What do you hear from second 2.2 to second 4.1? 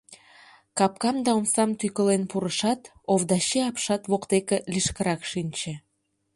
пурышат, Овдачи апшат